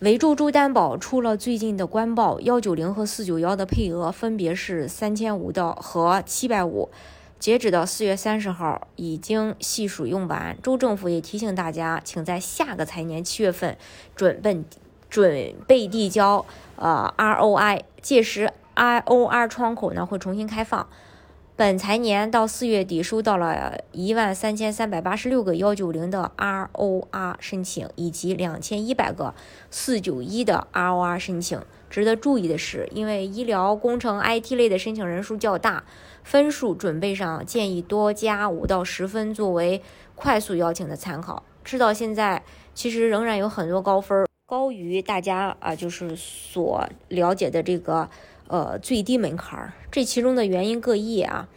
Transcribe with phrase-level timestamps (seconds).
[0.00, 6.88] 维州州担保出了最近的官报，幺九零和四九幺的配额分别是三千五的和七百五，
[7.38, 10.56] 截止到四月三十号已经系数用完。
[10.62, 13.76] 州政府也提醒大家，请在下个财年七月份
[14.16, 14.62] 准备
[15.10, 20.88] 准备递交呃 ROI，届时 IOR 窗口呢会重新开放。
[21.60, 29.34] 本财年到四月底，收到了一万三千三百八十六个幺九零的 ROR 申请，以及两千一百个
[29.70, 31.60] 四九一的 ROR 申请。
[31.90, 35.84] 值得注意的是，因为医疗工程 IT 类的申请人数较大，
[36.24, 39.82] 分数准备上建议多加五到十分，作为
[40.14, 41.42] 快速邀请的参考。
[41.62, 48.08] 直到现在，其实仍然有很多高分，高于大家啊，就是所了解的这个。
[48.50, 51.48] 呃，最低门槛儿，这其中的原因各异啊，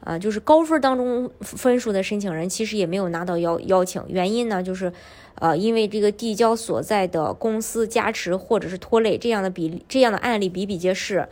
[0.00, 4.92] 啊，就是高分当中分数的申请人其实也没有拿到邀邀请，原因呢就是，
[5.36, 11.26] 呃，因为这个递交所在的公司加持或者是拖累这样的比，这样的案例比比皆是，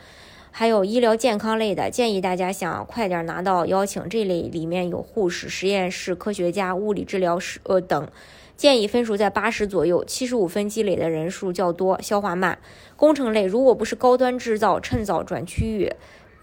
[0.50, 8.08] 还有医疗健康类的，建议大家想快点拿到邀请，这类里面有护士、实验室科学家、物理治疗师呃等。
[8.56, 12.58] 建议分数在八十左右，七十五分积累的人数较多，消化慢。
[12.94, 15.90] 工程类如果不是高端制造，趁早转区域。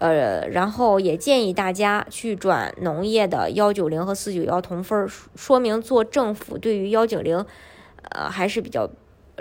[0.00, 7.44] 呃，然后也建议大家去转农业的幺九零和四九幺同分，说明做政府对于幺九零，
[8.10, 8.88] 呃还是比较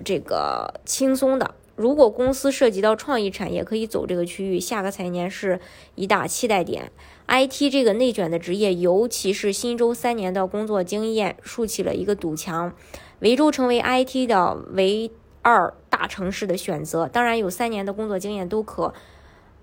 [0.04, 1.56] 这个轻松的。
[1.78, 4.60] 如果公司涉及到创意产业，可以走这个区域。
[4.60, 5.60] 下个财年是
[5.94, 6.92] 一大期待点。
[7.28, 12.74] IT 这个内卷的职业，尤其是新州三年的工作经验，竖起了一个堵墙。
[13.20, 15.12] 维州成为 IT 的唯
[15.44, 17.08] 二大城市的选择。
[17.08, 18.94] 当然，有三年的工作经验都可，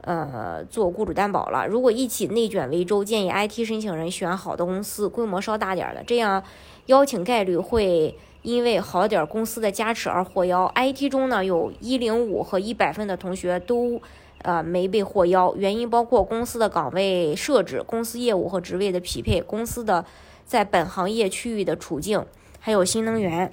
[0.04, 1.66] 呃，做雇主担保了。
[1.66, 6.42] 如果一起内卷为周，建议 IT 申请人选好的公司，规模稍大点的，这样
[6.86, 8.16] 邀请概率会。
[8.44, 13.98] 因为好点公司的加持而获邀，IT 中呢有一零五和一百分的同学都，
[14.42, 20.04] 呃没被获邀，原因包括公司的岗位设置、公司业务和职位的匹配、公司的
[20.44, 22.22] 在本行业区域的处境，
[22.60, 23.50] 还有新能源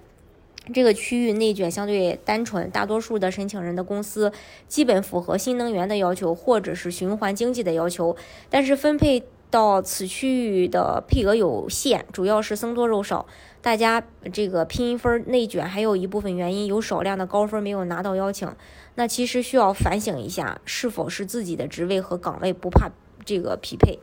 [0.71, 4.31] 这个区域内卷相对单纯，大多数的申请人的公司
[4.67, 8.15] 基本符合新能源的要求或者是循环经济的要求，
[8.49, 9.23] 但是分配。
[9.51, 13.25] 到此区域的配额有限，主要是僧多肉少，
[13.61, 14.01] 大家
[14.31, 18.49] 这个拼分内卷，还有一部分原因有少量的高分没有拿到邀请。
[18.95, 22.91] 那其实需要反省一下，是否是自己的职位和岗位不怕
[23.25, 23.99] 这个匹配？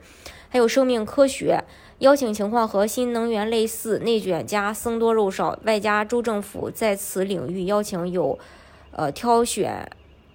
[0.48, 1.62] 还有生命科学
[1.98, 8.38] 邀请情况和新能源类似，内卷加僧多肉少，外加州政府在此领域邀请有，
[8.92, 9.91] 呃挑选。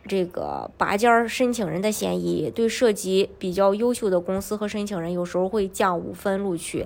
[0.05, 6.85] 这个拔尖儿申请人的嫌疑，对涉及比较优秀的公司和申请人，有时候会降五分录取，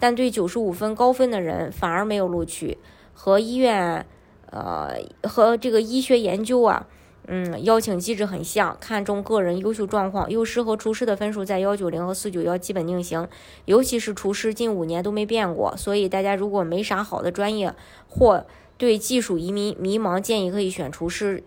[0.00, 2.76] 但对九十五分高分的人反而没有录取。
[3.14, 4.04] 和医院，
[4.50, 6.88] 呃，和这个医学研究啊，
[7.26, 10.30] 嗯，邀请机制很像，看重个人优秀状况。
[10.30, 13.28] 幼师和厨师的分数在幺九零和四九幺基本定型，
[13.64, 15.76] 尤其是厨师近五年都没变过。
[15.76, 17.74] 所以大家如果没啥好的专业
[18.08, 18.46] 或
[18.78, 21.42] 对技术移民迷茫，建议可以选厨师。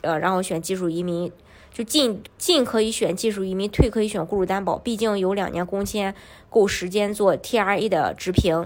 [0.00, 1.32] 呃，然后选技术移民，
[1.72, 4.78] 就进进可以选技术移民，退可以选雇主担保。
[4.78, 6.14] 毕竟有两年工签，
[6.48, 8.64] 够时间做 TRA 的直评。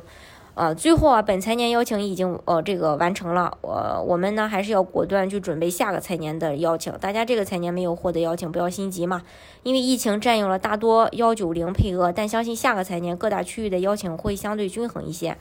[0.54, 6.92] 呃，最后啊，本财年邀请已经呃这个完成了，我我们呢还是要果断去准备下个财年的邀请。
[7.00, 9.22] 大家这个财年没有获得邀请，不要心急嘛，
[9.62, 15.38] 因为疫情占用了大多幺九零配额，但相信下个财年各大区域的邀请会相对均衡一些，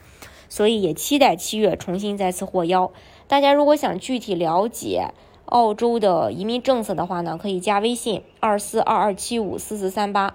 [0.48, 2.90] 所以也期待七月重新再次获邀。
[3.28, 5.12] 大家如果想具体了解，
[5.44, 10.34] 澳洲的移民政策的话呢，可以加微信二四二二七五四四三八，